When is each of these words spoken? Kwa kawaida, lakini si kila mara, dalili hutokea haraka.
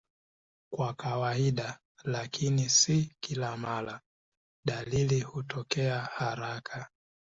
Kwa 0.73 0.93
kawaida, 0.93 1.79
lakini 2.03 2.69
si 2.69 3.13
kila 3.19 3.57
mara, 3.57 4.01
dalili 4.65 5.21
hutokea 5.21 5.99
haraka. 6.01 6.89